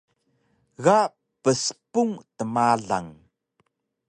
[0.83, 0.99] Ga
[1.43, 3.09] pspung tmalang